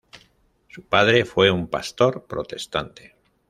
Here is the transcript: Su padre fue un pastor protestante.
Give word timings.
Su 0.67 0.81
padre 0.81 1.25
fue 1.25 1.51
un 1.51 1.67
pastor 1.67 2.23
protestante. 2.25 3.13